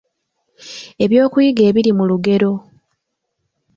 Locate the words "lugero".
2.09-2.51